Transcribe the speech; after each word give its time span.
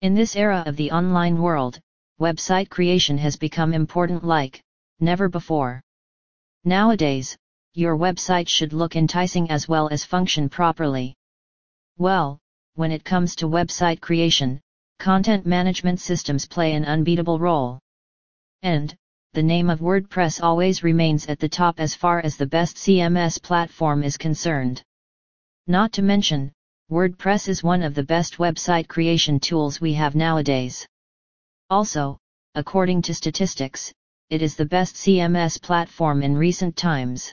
In 0.00 0.14
this 0.14 0.36
era 0.36 0.62
of 0.64 0.76
the 0.76 0.92
online 0.92 1.42
world, 1.42 1.80
website 2.20 2.68
creation 2.68 3.18
has 3.18 3.34
become 3.34 3.74
important 3.74 4.22
like 4.22 4.62
never 5.00 5.28
before. 5.28 5.82
Nowadays, 6.64 7.36
your 7.74 7.96
website 7.96 8.46
should 8.46 8.72
look 8.72 8.94
enticing 8.94 9.50
as 9.50 9.66
well 9.66 9.88
as 9.88 10.04
function 10.04 10.48
properly. 10.48 11.16
Well, 11.96 12.38
when 12.74 12.92
it 12.92 13.04
comes 13.04 13.34
to 13.36 13.48
website 13.48 14.00
creation, 14.00 14.60
content 15.00 15.46
management 15.46 15.98
systems 15.98 16.46
play 16.46 16.74
an 16.74 16.84
unbeatable 16.84 17.40
role. 17.40 17.80
And, 18.62 18.94
the 19.32 19.42
name 19.42 19.68
of 19.68 19.80
WordPress 19.80 20.40
always 20.40 20.84
remains 20.84 21.26
at 21.26 21.40
the 21.40 21.48
top 21.48 21.80
as 21.80 21.96
far 21.96 22.20
as 22.20 22.36
the 22.36 22.46
best 22.46 22.76
CMS 22.76 23.42
platform 23.42 24.04
is 24.04 24.16
concerned. 24.16 24.80
Not 25.66 25.92
to 25.94 26.02
mention, 26.02 26.52
WordPress 26.90 27.48
is 27.48 27.62
one 27.62 27.82
of 27.82 27.94
the 27.94 28.02
best 28.02 28.38
website 28.38 28.88
creation 28.88 29.38
tools 29.38 29.78
we 29.78 29.92
have 29.92 30.14
nowadays. 30.14 30.86
Also, 31.68 32.16
according 32.54 33.02
to 33.02 33.12
statistics, 33.12 33.92
it 34.30 34.40
is 34.40 34.56
the 34.56 34.64
best 34.64 34.94
CMS 34.94 35.60
platform 35.60 36.22
in 36.22 36.34
recent 36.34 36.76
times. 36.76 37.30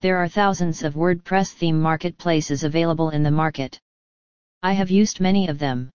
There 0.00 0.16
are 0.16 0.26
thousands 0.26 0.82
of 0.82 0.94
WordPress 0.94 1.52
theme 1.52 1.78
marketplaces 1.78 2.64
available 2.64 3.10
in 3.10 3.22
the 3.22 3.30
market. 3.30 3.78
I 4.62 4.72
have 4.72 4.90
used 4.90 5.20
many 5.20 5.48
of 5.48 5.58
them. 5.58 5.90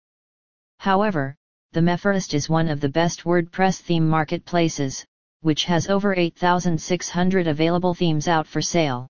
However, 0.77 1.35
ThemeForest 1.73 2.35
is 2.35 2.47
one 2.47 2.69
of 2.69 2.79
the 2.79 2.89
best 2.89 3.23
WordPress 3.23 3.81
theme 3.81 4.07
marketplaces, 4.07 5.03
which 5.41 5.65
has 5.65 5.89
over 5.89 6.13
8,600 6.13 7.47
available 7.47 7.95
themes 7.95 8.27
out 8.27 8.45
for 8.45 8.61
sale. 8.61 9.07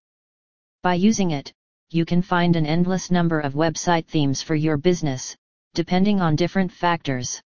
By 0.83 0.93
using 0.93 1.31
it, 1.31 1.51
you 1.89 2.03
can 2.03 2.21
find 2.21 2.55
an 2.55 2.65
endless 2.65 3.09
number 3.09 3.39
of 3.39 3.53
website 3.53 4.05
themes 4.07 4.41
for 4.41 4.55
your 4.55 4.77
business, 4.77 5.35
depending 5.73 6.19
on 6.19 6.35
different 6.35 6.71
factors. 6.71 7.41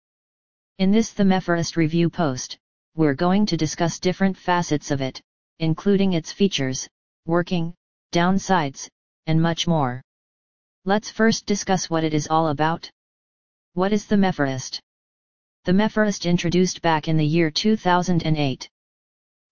In 0.79 0.91
this 0.91 1.13
Themeforest 1.13 1.75
review 1.75 2.09
post, 2.09 2.57
we're 2.95 3.13
going 3.13 3.45
to 3.45 3.57
discuss 3.57 3.99
different 3.99 4.35
facets 4.35 4.89
of 4.89 4.99
it, 5.01 5.21
including 5.59 6.13
its 6.13 6.31
features, 6.31 6.87
working, 7.25 7.73
downsides, 8.11 8.89
and 9.27 9.39
much 9.39 9.67
more. 9.67 10.01
Let's 10.85 11.11
first 11.11 11.45
discuss 11.45 11.89
what 11.89 12.03
it 12.03 12.13
is 12.13 12.27
all 12.27 12.47
about. 12.47 12.89
What 13.73 13.93
is 13.93 14.05
ThemeForest? 14.05 14.79
The 15.65 15.71
Meforest 15.71 16.27
introduced 16.27 16.81
back 16.81 17.07
in 17.07 17.17
the 17.17 17.25
year 17.25 17.51
2008. 17.51 18.67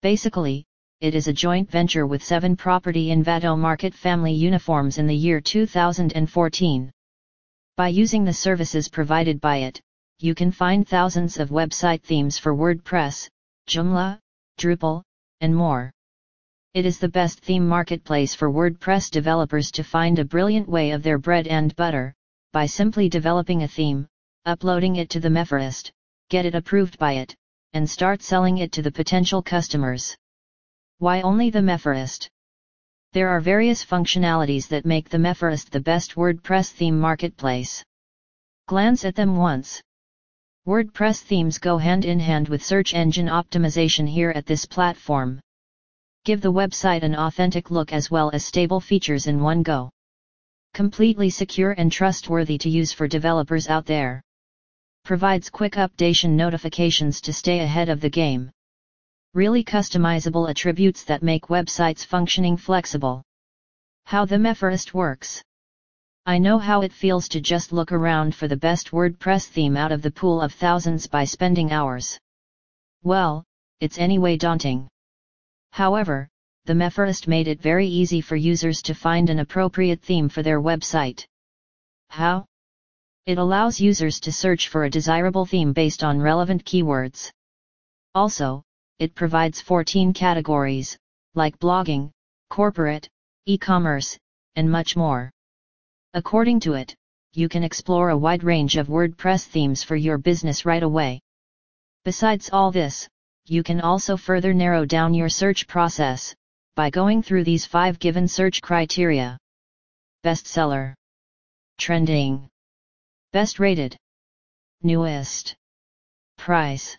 Basically, 0.01 0.65
it 1.01 1.15
is 1.15 1.29
a 1.29 1.33
joint 1.33 1.71
venture 1.71 2.05
with 2.05 2.21
7 2.21 2.57
Property 2.57 3.07
Envato 3.07 3.57
Market 3.57 3.93
Family 3.93 4.33
Uniforms 4.33 4.97
in 4.97 5.07
the 5.07 5.15
year 5.15 5.39
2014. 5.39 6.91
By 7.77 7.87
using 7.87 8.25
the 8.25 8.33
services 8.33 8.89
provided 8.89 9.39
by 9.39 9.59
it, 9.59 9.79
you 10.19 10.35
can 10.35 10.51
find 10.51 10.85
thousands 10.85 11.39
of 11.39 11.51
website 11.51 12.01
themes 12.01 12.37
for 12.37 12.53
WordPress, 12.53 13.29
Joomla, 13.65 14.19
Drupal, 14.59 15.01
and 15.39 15.55
more. 15.55 15.89
It 16.73 16.85
is 16.85 16.99
the 16.99 17.07
best 17.07 17.39
theme 17.39 17.65
marketplace 17.65 18.35
for 18.35 18.51
WordPress 18.51 19.09
developers 19.09 19.71
to 19.71 19.85
find 19.85 20.19
a 20.19 20.25
brilliant 20.25 20.67
way 20.67 20.91
of 20.91 21.01
their 21.01 21.17
bread 21.17 21.47
and 21.47 21.73
butter, 21.77 22.13
by 22.51 22.65
simply 22.65 23.07
developing 23.07 23.63
a 23.63 23.69
theme, 23.69 24.05
uploading 24.45 24.97
it 24.97 25.09
to 25.11 25.21
ThemeForest, 25.21 25.91
get 26.29 26.45
it 26.45 26.55
approved 26.55 26.99
by 26.99 27.13
it, 27.13 27.33
and 27.71 27.89
start 27.89 28.21
selling 28.21 28.57
it 28.57 28.73
to 28.73 28.81
the 28.81 28.91
potential 28.91 29.41
customers. 29.41 30.17
Why 31.01 31.21
only 31.21 31.49
ThemeForest? 31.49 32.27
There 33.13 33.29
are 33.29 33.39
various 33.39 33.85
functionalities 33.85 34.67
that 34.67 34.85
make 34.85 35.09
ThemeForest 35.09 35.69
the 35.69 35.79
best 35.79 36.15
WordPress 36.15 36.71
theme 36.71 36.99
marketplace. 36.99 37.81
Glance 38.67 39.05
at 39.05 39.15
them 39.15 39.37
once. 39.37 39.81
WordPress 40.67 41.21
themes 41.21 41.57
go 41.57 41.77
hand 41.77 42.03
in 42.03 42.19
hand 42.19 42.49
with 42.49 42.61
search 42.61 42.93
engine 42.93 43.27
optimization 43.27 44.09
here 44.09 44.31
at 44.31 44.45
this 44.45 44.65
platform. 44.65 45.39
Give 46.25 46.41
the 46.41 46.51
website 46.51 47.03
an 47.03 47.15
authentic 47.15 47.71
look 47.71 47.93
as 47.93 48.11
well 48.11 48.29
as 48.33 48.45
stable 48.45 48.81
features 48.81 49.25
in 49.25 49.41
one 49.41 49.63
go. 49.63 49.89
Completely 50.73 51.29
secure 51.29 51.71
and 51.71 51.89
trustworthy 51.89 52.57
to 52.57 52.69
use 52.69 52.91
for 52.91 53.07
developers 53.07 53.69
out 53.69 53.85
there. 53.85 54.21
Provides 55.05 55.49
quick 55.49 55.75
updation 55.75 56.31
notifications 56.31 57.21
to 57.21 57.31
stay 57.31 57.61
ahead 57.61 57.87
of 57.87 58.01
the 58.01 58.09
game 58.09 58.51
really 59.39 59.63
customizable 59.63 60.49
attributes 60.49 61.05
that 61.05 61.23
make 61.23 61.47
websites 61.47 62.05
functioning 62.05 62.57
flexible. 62.57 63.23
How 64.03 64.25
ThemeForest 64.25 64.93
works. 64.93 65.41
I 66.25 66.37
know 66.39 66.57
how 66.59 66.81
it 66.81 66.91
feels 66.91 67.29
to 67.29 67.39
just 67.39 67.71
look 67.71 67.93
around 67.93 68.35
for 68.35 68.49
the 68.49 68.57
best 68.57 68.91
WordPress 68.91 69.45
theme 69.47 69.77
out 69.77 69.93
of 69.93 70.01
the 70.01 70.11
pool 70.11 70.41
of 70.41 70.51
thousands 70.51 71.07
by 71.07 71.23
spending 71.23 71.71
hours. 71.71 72.19
Well, 73.03 73.45
it's 73.79 73.97
anyway 73.97 74.35
daunting. 74.35 74.89
However, 75.71 76.27
ThemeForest 76.67 77.25
made 77.29 77.47
it 77.47 77.61
very 77.61 77.87
easy 77.87 78.19
for 78.19 78.35
users 78.35 78.81
to 78.81 78.93
find 78.93 79.29
an 79.29 79.39
appropriate 79.39 80.01
theme 80.01 80.27
for 80.27 80.43
their 80.43 80.61
website. 80.61 81.23
How? 82.09 82.43
It 83.25 83.37
allows 83.37 83.79
users 83.79 84.19
to 84.19 84.33
search 84.33 84.67
for 84.67 84.83
a 84.83 84.89
desirable 84.89 85.45
theme 85.45 85.71
based 85.71 86.03
on 86.03 86.19
relevant 86.19 86.65
keywords. 86.65 87.31
Also, 88.13 88.63
it 88.99 89.15
provides 89.15 89.61
14 89.61 90.13
categories, 90.13 90.97
like 91.33 91.57
blogging, 91.59 92.11
corporate, 92.49 93.07
e-commerce, 93.45 94.17
and 94.55 94.69
much 94.69 94.95
more. 94.95 95.31
According 96.13 96.59
to 96.61 96.73
it, 96.73 96.95
you 97.33 97.47
can 97.47 97.63
explore 97.63 98.09
a 98.09 98.17
wide 98.17 98.43
range 98.43 98.75
of 98.75 98.87
WordPress 98.87 99.45
themes 99.45 99.83
for 99.83 99.95
your 99.95 100.17
business 100.17 100.65
right 100.65 100.83
away. 100.83 101.21
Besides 102.03 102.49
all 102.51 102.71
this, 102.71 103.07
you 103.45 103.63
can 103.63 103.81
also 103.81 104.17
further 104.17 104.53
narrow 104.53 104.85
down 104.85 105.13
your 105.13 105.29
search 105.29 105.67
process, 105.67 106.35
by 106.75 106.89
going 106.89 107.21
through 107.21 107.43
these 107.43 107.65
five 107.65 107.99
given 107.99 108.27
search 108.27 108.61
criteria. 108.61 109.37
Bestseller. 110.23 110.93
Trending. 111.77 112.49
Best 113.31 113.59
rated. 113.59 113.95
Newest. 114.81 115.55
Price. 116.37 116.97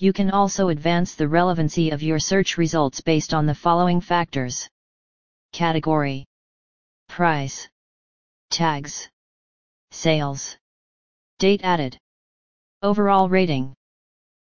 You 0.00 0.12
can 0.12 0.30
also 0.30 0.68
advance 0.68 1.16
the 1.16 1.26
relevancy 1.26 1.90
of 1.90 2.04
your 2.04 2.20
search 2.20 2.56
results 2.56 3.00
based 3.00 3.34
on 3.34 3.46
the 3.46 3.54
following 3.54 4.00
factors. 4.00 4.68
Category. 5.52 6.24
Price. 7.08 7.68
Tags. 8.50 9.08
Sales. 9.90 10.56
Date 11.40 11.62
added. 11.64 11.98
Overall 12.82 13.28
rating. 13.28 13.74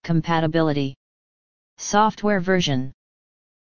Compatibility. 0.05 0.95
Software 1.77 2.39
version. 2.39 2.93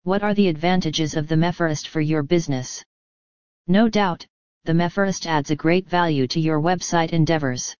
What 0.03 0.23
are 0.23 0.33
the 0.33 0.49
advantages 0.49 1.15
of 1.15 1.27
ThemeForest 1.27 1.87
for 1.87 2.01
your 2.01 2.23
business? 2.23 2.83
No 3.67 3.87
doubt, 3.87 4.25
ThemeForest 4.67 5.25
adds 5.25 5.51
a 5.51 5.55
great 5.55 5.87
value 5.87 6.27
to 6.27 6.39
your 6.41 6.59
website 6.59 7.11
endeavors. 7.11 7.73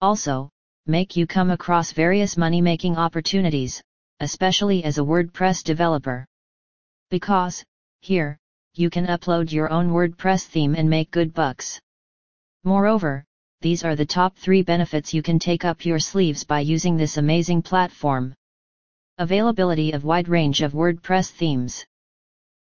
Also, 0.00 0.50
make 0.86 1.16
you 1.16 1.26
come 1.26 1.50
across 1.50 1.92
various 1.92 2.36
money-making 2.36 2.96
opportunities, 2.96 3.82
especially 4.20 4.84
as 4.84 4.98
a 4.98 5.02
WordPress 5.02 5.64
developer. 5.64 6.26
Because, 7.10 7.64
here, 8.00 8.38
you 8.74 8.90
can 8.90 9.06
upload 9.06 9.50
your 9.50 9.70
own 9.70 9.90
WordPress 9.90 10.44
theme 10.44 10.74
and 10.74 10.90
make 10.90 11.10
good 11.10 11.32
bucks. 11.32 11.80
Moreover, 12.64 13.24
these 13.60 13.82
are 13.82 13.96
the 13.96 14.04
top 14.04 14.36
3 14.36 14.62
benefits 14.62 15.14
you 15.14 15.22
can 15.22 15.38
take 15.38 15.64
up 15.64 15.86
your 15.86 15.98
sleeves 15.98 16.44
by 16.44 16.60
using 16.60 16.96
this 16.96 17.16
amazing 17.16 17.62
platform. 17.62 18.34
Availability 19.16 19.92
of 19.92 20.04
wide 20.04 20.28
range 20.28 20.60
of 20.60 20.72
WordPress 20.72 21.30
themes. 21.30 21.86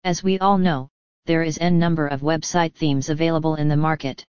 As 0.04 0.22
we 0.22 0.38
all 0.40 0.58
know, 0.58 0.88
there 1.24 1.42
is 1.42 1.58
n 1.58 1.78
number 1.78 2.06
of 2.06 2.20
website 2.20 2.74
themes 2.74 3.08
available 3.08 3.54
in 3.54 3.68
the 3.68 3.76
market. 3.76 4.24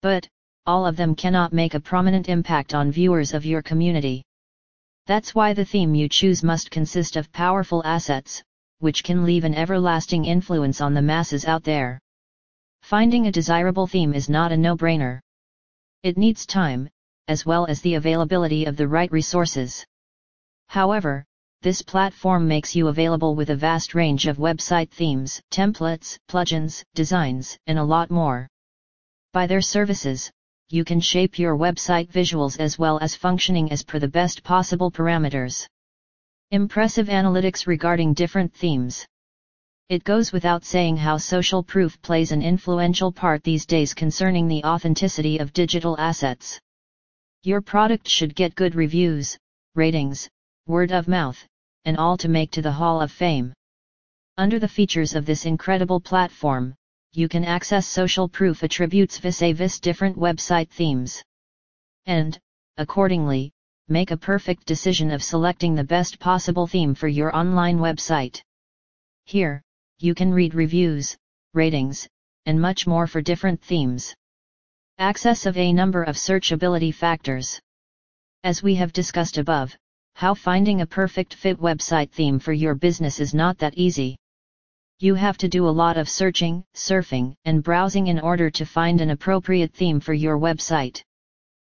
But, 0.00 0.28
all 0.66 0.86
of 0.86 0.96
them 0.96 1.14
cannot 1.14 1.52
make 1.52 1.74
a 1.74 1.80
prominent 1.80 2.28
impact 2.28 2.74
on 2.74 2.92
viewers 2.92 3.34
of 3.34 3.44
your 3.44 3.62
community. 3.62 4.22
That's 5.06 5.34
why 5.34 5.52
the 5.54 5.64
theme 5.64 5.94
you 5.94 6.08
choose 6.08 6.44
must 6.44 6.70
consist 6.70 7.16
of 7.16 7.32
powerful 7.32 7.82
assets, 7.84 8.42
which 8.78 9.02
can 9.02 9.24
leave 9.24 9.44
an 9.44 9.54
everlasting 9.54 10.24
influence 10.24 10.80
on 10.80 10.94
the 10.94 11.02
masses 11.02 11.44
out 11.44 11.64
there. 11.64 11.98
Finding 12.82 13.26
a 13.26 13.32
desirable 13.32 13.86
theme 13.86 14.14
is 14.14 14.28
not 14.28 14.52
a 14.52 14.56
no-brainer. 14.56 15.20
It 16.02 16.16
needs 16.16 16.46
time, 16.46 16.88
as 17.28 17.44
well 17.44 17.66
as 17.66 17.80
the 17.80 17.94
availability 17.94 18.64
of 18.64 18.76
the 18.76 18.88
right 18.88 19.10
resources. 19.10 19.84
However, 20.68 21.24
this 21.62 21.82
platform 21.82 22.48
makes 22.48 22.74
you 22.74 22.88
available 22.88 23.36
with 23.36 23.50
a 23.50 23.56
vast 23.56 23.94
range 23.94 24.26
of 24.26 24.36
website 24.36 24.90
themes, 24.90 25.40
templates, 25.52 26.18
plugins, 26.28 26.82
designs, 26.94 27.56
and 27.66 27.78
a 27.78 27.84
lot 27.84 28.10
more. 28.10 28.48
By 29.32 29.46
their 29.46 29.60
services, 29.60 30.30
you 30.72 30.84
can 30.84 31.00
shape 31.00 31.38
your 31.38 31.54
website 31.54 32.10
visuals 32.10 32.58
as 32.58 32.78
well 32.78 32.98
as 33.02 33.14
functioning 33.14 33.70
as 33.70 33.82
per 33.82 33.98
the 33.98 34.08
best 34.08 34.42
possible 34.42 34.90
parameters. 34.90 35.66
Impressive 36.50 37.08
analytics 37.08 37.66
regarding 37.66 38.14
different 38.14 38.54
themes. 38.54 39.06
It 39.90 40.02
goes 40.02 40.32
without 40.32 40.64
saying 40.64 40.96
how 40.96 41.18
social 41.18 41.62
proof 41.62 42.00
plays 42.00 42.32
an 42.32 42.40
influential 42.40 43.12
part 43.12 43.44
these 43.44 43.66
days 43.66 43.92
concerning 43.92 44.48
the 44.48 44.64
authenticity 44.64 45.36
of 45.36 45.52
digital 45.52 45.94
assets. 45.98 46.58
Your 47.42 47.60
product 47.60 48.08
should 48.08 48.34
get 48.34 48.54
good 48.54 48.74
reviews, 48.74 49.36
ratings, 49.74 50.26
word 50.66 50.90
of 50.90 51.06
mouth, 51.06 51.38
and 51.84 51.98
all 51.98 52.16
to 52.16 52.30
make 52.30 52.50
to 52.52 52.62
the 52.62 52.72
Hall 52.72 53.02
of 53.02 53.12
Fame. 53.12 53.52
Under 54.38 54.58
the 54.58 54.68
features 54.68 55.14
of 55.14 55.26
this 55.26 55.44
incredible 55.44 56.00
platform, 56.00 56.74
you 57.14 57.28
can 57.28 57.44
access 57.44 57.86
social 57.86 58.26
proof 58.26 58.62
attributes 58.62 59.18
vis-a-vis 59.18 59.80
different 59.80 60.16
website 60.16 60.70
themes. 60.70 61.22
And, 62.06 62.38
accordingly, 62.78 63.52
make 63.88 64.10
a 64.10 64.16
perfect 64.16 64.64
decision 64.64 65.10
of 65.10 65.22
selecting 65.22 65.74
the 65.74 65.84
best 65.84 66.18
possible 66.18 66.66
theme 66.66 66.94
for 66.94 67.08
your 67.08 67.36
online 67.36 67.78
website. 67.78 68.40
Here, 69.26 69.62
you 69.98 70.14
can 70.14 70.32
read 70.32 70.54
reviews, 70.54 71.16
ratings, 71.52 72.08
and 72.46 72.58
much 72.58 72.86
more 72.86 73.06
for 73.06 73.20
different 73.20 73.60
themes. 73.60 74.14
Access 74.98 75.44
of 75.44 75.56
a 75.58 75.72
number 75.72 76.02
of 76.02 76.16
searchability 76.16 76.94
factors. 76.94 77.60
As 78.42 78.62
we 78.62 78.74
have 78.76 78.92
discussed 78.92 79.36
above, 79.36 79.76
how 80.14 80.32
finding 80.32 80.80
a 80.80 80.86
perfect 80.86 81.34
fit 81.34 81.60
website 81.60 82.10
theme 82.10 82.38
for 82.38 82.52
your 82.52 82.74
business 82.74 83.20
is 83.20 83.34
not 83.34 83.58
that 83.58 83.74
easy. 83.76 84.16
You 85.02 85.16
have 85.16 85.36
to 85.38 85.48
do 85.48 85.66
a 85.66 85.78
lot 85.82 85.96
of 85.96 86.08
searching, 86.08 86.62
surfing, 86.76 87.34
and 87.44 87.64
browsing 87.64 88.06
in 88.06 88.20
order 88.20 88.50
to 88.50 88.64
find 88.64 89.00
an 89.00 89.10
appropriate 89.10 89.74
theme 89.74 89.98
for 89.98 90.14
your 90.14 90.38
website. 90.38 91.02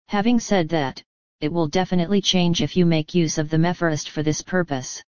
Having 0.09 0.41
said 0.41 0.67
that, 0.67 1.01
it 1.39 1.49
will 1.49 1.69
definitely 1.69 2.19
change 2.19 2.61
if 2.61 2.75
you 2.75 2.85
make 2.85 3.15
use 3.15 3.37
of 3.37 3.47
ThemeForest 3.47 4.09
for 4.09 4.23
this 4.23 4.41
purpose. 4.41 5.01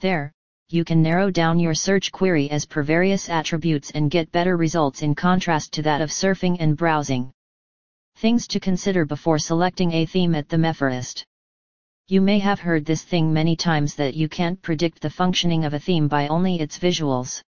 There, 0.00 0.32
you 0.70 0.82
can 0.82 1.02
narrow 1.02 1.30
down 1.30 1.58
your 1.58 1.74
search 1.74 2.10
query 2.10 2.50
as 2.50 2.64
per 2.64 2.82
various 2.82 3.28
attributes 3.28 3.90
and 3.90 4.10
get 4.10 4.32
better 4.32 4.56
results 4.56 5.02
in 5.02 5.14
contrast 5.14 5.74
to 5.74 5.82
that 5.82 6.00
of 6.00 6.08
surfing 6.08 6.56
and 6.58 6.74
browsing. 6.74 7.30
Things 8.14 8.48
to 8.48 8.60
consider 8.60 9.04
before 9.04 9.38
selecting 9.38 9.92
a 9.92 10.06
theme 10.06 10.34
at 10.34 10.48
ThemeForest. 10.48 11.26
You 12.08 12.20
may 12.20 12.38
have 12.38 12.60
heard 12.60 12.84
this 12.84 13.02
thing 13.02 13.32
many 13.32 13.56
times 13.56 13.96
that 13.96 14.14
you 14.14 14.28
can't 14.28 14.62
predict 14.62 15.00
the 15.00 15.10
functioning 15.10 15.64
of 15.64 15.74
a 15.74 15.80
theme 15.80 16.06
by 16.06 16.28
only 16.28 16.60
its 16.60 16.78
visuals. 16.78 17.42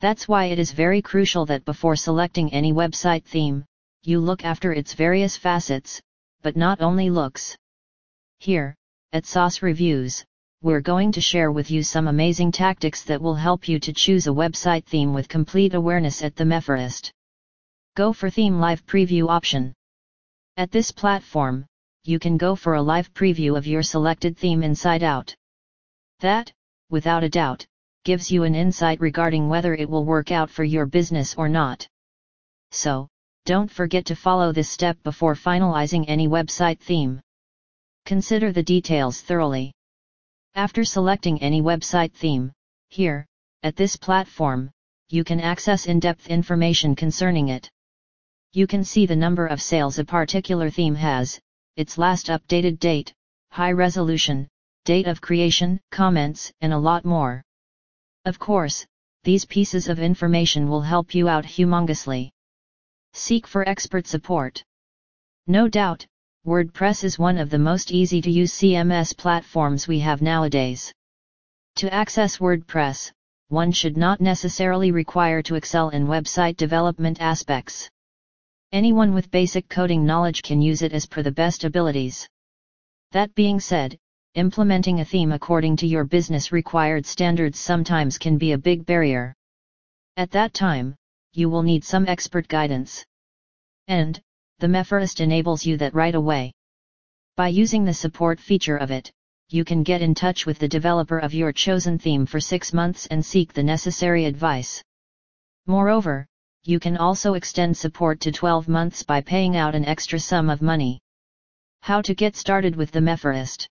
That's 0.00 0.28
why 0.28 0.46
it 0.46 0.58
is 0.58 0.72
very 0.72 1.00
crucial 1.00 1.46
that 1.46 1.64
before 1.64 1.96
selecting 1.96 2.52
any 2.52 2.74
website 2.74 3.24
theme, 3.24 3.64
you 4.02 4.20
look 4.20 4.44
after 4.44 4.74
its 4.74 4.92
various 4.92 5.38
facets, 5.38 5.98
but 6.42 6.58
not 6.58 6.82
only 6.82 7.08
looks. 7.08 7.56
Here, 8.38 8.74
at 9.14 9.24
Sauce 9.24 9.62
Reviews, 9.62 10.26
we're 10.60 10.82
going 10.82 11.10
to 11.12 11.22
share 11.22 11.50
with 11.50 11.70
you 11.70 11.82
some 11.82 12.06
amazing 12.06 12.52
tactics 12.52 13.02
that 13.04 13.22
will 13.22 13.34
help 13.34 13.66
you 13.66 13.80
to 13.80 13.94
choose 13.94 14.26
a 14.26 14.30
website 14.30 14.84
theme 14.84 15.14
with 15.14 15.26
complete 15.26 15.72
awareness 15.72 16.22
at 16.22 16.34
ThemeForest. 16.34 17.10
Go 17.96 18.12
for 18.12 18.28
Theme 18.28 18.60
Live 18.60 18.84
Preview 18.84 19.30
option. 19.30 19.72
At 20.58 20.70
this 20.70 20.92
platform, 20.92 21.64
you 22.04 22.18
can 22.18 22.36
go 22.36 22.54
for 22.54 22.74
a 22.74 22.82
live 22.82 23.12
preview 23.12 23.56
of 23.56 23.66
your 23.66 23.82
selected 23.82 24.36
theme 24.36 24.62
inside 24.62 25.02
out. 25.02 25.34
That, 26.20 26.52
without 26.88 27.24
a 27.24 27.28
doubt, 27.28 27.66
gives 28.04 28.30
you 28.30 28.44
an 28.44 28.54
insight 28.54 29.00
regarding 29.00 29.48
whether 29.48 29.74
it 29.74 29.88
will 29.88 30.04
work 30.04 30.30
out 30.30 30.50
for 30.50 30.64
your 30.64 30.86
business 30.86 31.34
or 31.34 31.48
not. 31.48 31.86
So, 32.70 33.08
don't 33.44 33.70
forget 33.70 34.06
to 34.06 34.16
follow 34.16 34.52
this 34.52 34.70
step 34.70 35.02
before 35.02 35.34
finalizing 35.34 36.04
any 36.08 36.28
website 36.28 36.78
theme. 36.78 37.20
Consider 38.06 38.52
the 38.52 38.62
details 38.62 39.20
thoroughly. 39.20 39.72
After 40.54 40.84
selecting 40.84 41.40
any 41.42 41.60
website 41.60 42.12
theme, 42.12 42.52
here, 42.88 43.26
at 43.62 43.76
this 43.76 43.96
platform, 43.96 44.70
you 45.10 45.22
can 45.24 45.40
access 45.40 45.86
in-depth 45.86 46.28
information 46.28 46.96
concerning 46.96 47.48
it. 47.48 47.70
You 48.52 48.66
can 48.66 48.84
see 48.84 49.06
the 49.06 49.16
number 49.16 49.46
of 49.46 49.60
sales 49.60 49.98
a 49.98 50.04
particular 50.04 50.70
theme 50.70 50.94
has, 50.94 51.38
its 51.80 51.98
last 51.98 52.26
updated 52.26 52.78
date, 52.78 53.12
high 53.50 53.72
resolution, 53.72 54.46
date 54.84 55.06
of 55.06 55.20
creation, 55.20 55.80
comments, 55.90 56.52
and 56.60 56.72
a 56.72 56.78
lot 56.78 57.04
more. 57.04 57.42
Of 58.26 58.38
course, 58.38 58.86
these 59.24 59.46
pieces 59.46 59.88
of 59.88 59.98
information 59.98 60.68
will 60.68 60.82
help 60.82 61.14
you 61.14 61.28
out 61.28 61.44
humongously. 61.44 62.30
Seek 63.14 63.46
for 63.46 63.68
expert 63.68 64.06
support. 64.06 64.62
No 65.46 65.68
doubt, 65.68 66.06
WordPress 66.46 67.02
is 67.02 67.18
one 67.18 67.38
of 67.38 67.50
the 67.50 67.58
most 67.58 67.90
easy 67.90 68.20
to 68.22 68.30
use 68.30 68.52
CMS 68.52 69.16
platforms 69.16 69.88
we 69.88 70.00
have 70.00 70.22
nowadays. 70.22 70.92
To 71.76 71.92
access 71.92 72.38
WordPress, 72.38 73.10
one 73.48 73.72
should 73.72 73.96
not 73.96 74.20
necessarily 74.20 74.92
require 74.92 75.42
to 75.42 75.54
excel 75.54 75.88
in 75.88 76.06
website 76.06 76.56
development 76.56 77.20
aspects. 77.20 77.88
Anyone 78.72 79.12
with 79.12 79.32
basic 79.32 79.68
coding 79.68 80.06
knowledge 80.06 80.42
can 80.42 80.62
use 80.62 80.82
it 80.82 80.92
as 80.92 81.04
per 81.04 81.22
the 81.24 81.32
best 81.32 81.64
abilities. 81.64 82.28
That 83.10 83.34
being 83.34 83.58
said, 83.58 83.98
implementing 84.34 85.00
a 85.00 85.04
theme 85.04 85.32
according 85.32 85.74
to 85.78 85.88
your 85.88 86.04
business 86.04 86.52
required 86.52 87.04
standards 87.04 87.58
sometimes 87.58 88.16
can 88.16 88.38
be 88.38 88.52
a 88.52 88.58
big 88.58 88.86
barrier. 88.86 89.34
At 90.16 90.30
that 90.30 90.54
time, 90.54 90.94
you 91.32 91.50
will 91.50 91.64
need 91.64 91.82
some 91.82 92.06
expert 92.06 92.46
guidance. 92.46 93.04
And, 93.88 94.20
ThemeForest 94.60 95.18
enables 95.18 95.66
you 95.66 95.76
that 95.78 95.94
right 95.94 96.14
away. 96.14 96.52
By 97.36 97.48
using 97.48 97.84
the 97.84 97.94
support 97.94 98.38
feature 98.38 98.76
of 98.76 98.92
it, 98.92 99.10
you 99.48 99.64
can 99.64 99.82
get 99.82 100.00
in 100.00 100.14
touch 100.14 100.46
with 100.46 100.60
the 100.60 100.68
developer 100.68 101.18
of 101.18 101.34
your 101.34 101.52
chosen 101.52 101.98
theme 101.98 102.24
for 102.24 102.38
6 102.38 102.72
months 102.72 103.06
and 103.06 103.26
seek 103.26 103.52
the 103.52 103.64
necessary 103.64 104.26
advice. 104.26 104.80
Moreover, 105.66 106.28
you 106.64 106.78
can 106.78 106.96
also 106.96 107.34
extend 107.34 107.76
support 107.76 108.20
to 108.20 108.32
12 108.32 108.68
months 108.68 109.02
by 109.02 109.20
paying 109.20 109.56
out 109.56 109.74
an 109.74 109.84
extra 109.84 110.18
sum 110.18 110.50
of 110.50 110.62
money. 110.62 111.00
How 111.80 112.02
to 112.02 112.14
get 112.14 112.36
started 112.36 112.76
with 112.76 112.92
ThemeForest? 112.92 113.66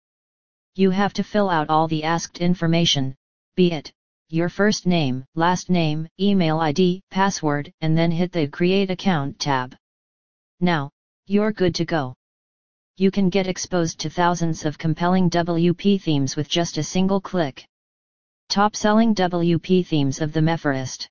You 0.75 0.91
have 0.91 1.13
to 1.15 1.23
fill 1.23 1.51
out 1.51 1.71
all 1.71 1.89
the 1.89 2.05
asked 2.05 2.39
information, 2.39 3.15
be 3.57 3.73
it 3.73 3.93
your 4.31 4.49
first 4.49 4.85
name, 4.85 5.25
last 5.37 5.71
name, 5.71 6.09
email 6.19 6.59
ID, 6.59 7.01
password, 7.11 7.71
and 7.83 7.97
then 7.97 8.11
hit 8.11 8.33
the 8.33 8.49
Create 8.49 8.91
Account 8.91 9.39
tab. 9.39 9.77
Now, 10.61 10.91
you're 11.27 11.53
good 11.53 11.75
to 11.77 11.85
go. 11.85 12.15
You 12.97 13.13
can 13.13 13.29
get 13.29 13.47
exposed 13.47 14.01
to 14.01 14.11
thousands 14.11 14.65
of 14.65 14.77
compelling 14.77 15.31
WP 15.31 16.01
themes 16.01 16.35
with 16.35 16.49
just 16.49 16.79
a 16.79 16.83
single 16.83 17.21
click. 17.21 17.65
Top 18.49 18.75
selling 18.75 19.15
WP 19.15 19.87
themes 19.87 20.21
of 20.21 20.33
ThemeForest. 20.33 21.07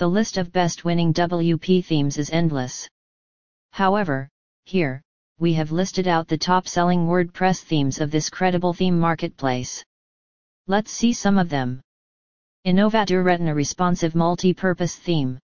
The 0.00 0.08
list 0.08 0.38
of 0.38 0.50
best 0.50 0.82
winning 0.82 1.12
WP 1.12 1.84
themes 1.84 2.16
is 2.16 2.30
endless. 2.30 2.88
However, 3.72 4.30
here, 4.64 5.02
we 5.38 5.52
have 5.52 5.72
listed 5.72 6.08
out 6.08 6.26
the 6.26 6.38
top 6.38 6.66
selling 6.66 7.06
WordPress 7.06 7.60
themes 7.60 8.00
of 8.00 8.10
this 8.10 8.30
credible 8.30 8.72
theme 8.72 8.98
marketplace. 8.98 9.84
Let's 10.66 10.90
see 10.90 11.12
some 11.12 11.36
of 11.36 11.50
them. 11.50 11.82
Innovator 12.64 13.22
Retina 13.22 13.54
Responsive 13.54 14.14
Multi-Purpose 14.14 14.96
Theme 14.96 15.38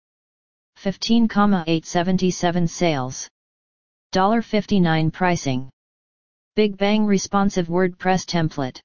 15,877 0.76 2.68
sales. 2.68 3.28
$59 4.14 5.12
pricing. 5.12 5.68
Big 6.56 6.78
Bang 6.78 7.08
Responsive 7.08 7.70
WordPress 7.70 8.28
Template. 8.28 8.80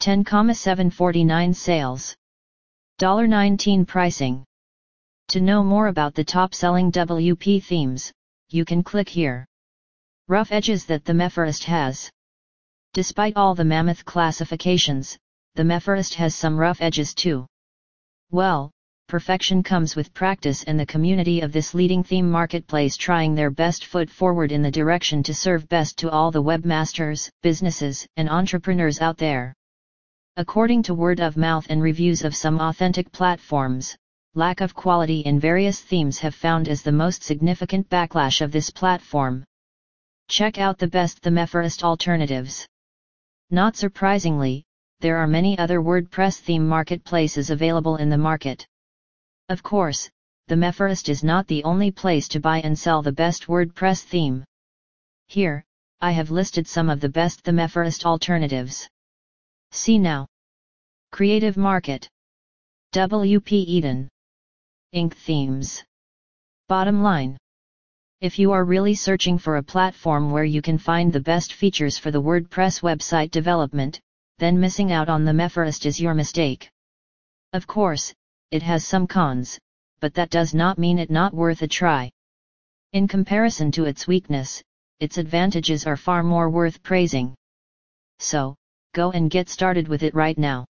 10,749 0.00 1.52
sales. 1.52 2.16
$19 2.98 3.86
pricing. 3.86 4.46
To 5.28 5.42
know 5.42 5.62
more 5.62 5.88
about 5.88 6.14
the 6.14 6.24
top 6.24 6.54
selling 6.54 6.90
WP 6.90 7.62
themes, 7.62 8.10
you 8.48 8.64
can 8.64 8.82
click 8.82 9.10
here. 9.10 9.44
Rough 10.26 10.52
edges 10.52 10.86
that 10.86 11.04
ThemeForest 11.04 11.64
has. 11.64 12.10
Despite 12.94 13.36
all 13.36 13.54
the 13.54 13.64
mammoth 13.64 14.06
classifications, 14.06 15.18
ThemeForest 15.54 16.14
has 16.14 16.34
some 16.34 16.56
rough 16.56 16.80
edges 16.80 17.14
too. 17.14 17.46
Well, 18.30 18.70
perfection 19.06 19.62
comes 19.62 19.94
with 19.94 20.14
practice 20.14 20.64
and 20.64 20.80
the 20.80 20.86
community 20.86 21.42
of 21.42 21.52
this 21.52 21.74
leading 21.74 22.02
theme 22.02 22.30
marketplace 22.30 22.96
trying 22.96 23.34
their 23.34 23.50
best 23.50 23.84
foot 23.84 24.08
forward 24.08 24.50
in 24.50 24.62
the 24.62 24.70
direction 24.70 25.22
to 25.24 25.34
serve 25.34 25.68
best 25.68 25.98
to 25.98 26.10
all 26.10 26.30
the 26.30 26.42
webmasters, 26.42 27.28
businesses, 27.42 28.06
and 28.16 28.30
entrepreneurs 28.30 29.02
out 29.02 29.18
there. 29.18 29.52
According 30.38 30.84
to 30.84 30.94
word 30.94 31.20
of 31.20 31.36
mouth 31.36 31.66
and 31.68 31.82
reviews 31.82 32.24
of 32.24 32.34
some 32.34 32.58
authentic 32.60 33.12
platforms, 33.12 33.94
lack 34.34 34.60
of 34.60 34.74
quality 34.74 35.20
in 35.20 35.40
various 35.40 35.80
themes 35.80 36.18
have 36.18 36.34
found 36.34 36.68
as 36.68 36.82
the 36.82 36.92
most 36.92 37.22
significant 37.22 37.88
backlash 37.88 38.40
of 38.40 38.52
this 38.52 38.70
platform. 38.70 39.44
Check 40.28 40.58
out 40.58 40.78
the 40.78 40.86
best 40.86 41.22
ThemeForest 41.22 41.82
alternatives. 41.82 42.66
Not 43.50 43.76
surprisingly, 43.76 44.64
there 45.00 45.16
are 45.16 45.26
many 45.26 45.58
other 45.58 45.80
WordPress 45.80 46.40
theme 46.40 46.68
marketplaces 46.68 47.50
available 47.50 47.96
in 47.96 48.10
the 48.10 48.18
market. 48.18 48.66
Of 49.48 49.62
course, 49.62 50.10
ThemeForest 50.48 51.08
is 51.08 51.24
not 51.24 51.46
the 51.46 51.64
only 51.64 51.90
place 51.90 52.28
to 52.28 52.40
buy 52.40 52.60
and 52.60 52.78
sell 52.78 53.00
the 53.00 53.12
best 53.12 53.46
WordPress 53.46 54.02
theme. 54.02 54.44
Here, 55.28 55.64
I 56.00 56.12
have 56.12 56.30
listed 56.30 56.66
some 56.66 56.90
of 56.90 57.00
the 57.00 57.08
best 57.08 57.44
ThemeForest 57.44 58.04
alternatives. 58.04 58.88
See 59.72 59.98
now. 59.98 60.26
Creative 61.12 61.56
Market. 61.56 62.08
WP 62.92 63.52
Eden. 63.52 64.08
Ink 64.92 65.14
Themes. 65.14 65.84
Bottom 66.66 67.02
line. 67.02 67.36
If 68.22 68.38
you 68.38 68.52
are 68.52 68.64
really 68.64 68.94
searching 68.94 69.36
for 69.36 69.58
a 69.58 69.62
platform 69.62 70.30
where 70.30 70.44
you 70.44 70.62
can 70.62 70.78
find 70.78 71.12
the 71.12 71.20
best 71.20 71.52
features 71.52 71.98
for 71.98 72.10
the 72.10 72.22
WordPress 72.22 72.80
website 72.80 73.30
development, 73.30 74.00
then 74.38 74.58
missing 74.58 74.90
out 74.90 75.10
on 75.10 75.26
ThemeForest 75.26 75.84
is 75.84 76.00
your 76.00 76.14
mistake. 76.14 76.70
Of 77.52 77.66
course, 77.66 78.14
it 78.50 78.62
has 78.62 78.82
some 78.82 79.06
cons, 79.06 79.58
but 80.00 80.14
that 80.14 80.30
does 80.30 80.54
not 80.54 80.78
mean 80.78 80.98
it 80.98 81.10
not 81.10 81.34
worth 81.34 81.60
a 81.60 81.68
try. 81.68 82.10
In 82.94 83.06
comparison 83.06 83.70
to 83.72 83.84
its 83.84 84.06
weakness, 84.06 84.62
its 85.00 85.18
advantages 85.18 85.86
are 85.86 85.98
far 85.98 86.22
more 86.22 86.48
worth 86.48 86.82
praising. 86.82 87.34
So, 88.20 88.56
go 88.94 89.10
and 89.10 89.30
get 89.30 89.50
started 89.50 89.86
with 89.86 90.02
it 90.02 90.14
right 90.14 90.38
now. 90.38 90.64